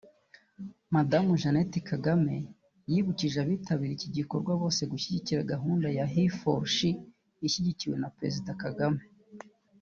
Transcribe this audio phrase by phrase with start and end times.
[0.95, 2.35] Madamu Jeannette Kagame
[2.91, 6.89] yibukije abitabiriye iki gikorwa bose gushyigikira gahunda ya HeForShe
[7.47, 9.01] ishyigikiwe na Perezida Kagame